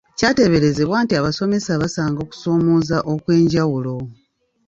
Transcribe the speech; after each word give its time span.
Kyateeberezebwa 0.17 0.97
nti 1.03 1.13
abasomesa 1.19 1.71
basanga 1.81 2.19
okusoomooza 2.25 2.97
okw’enjawulo. 3.13 3.95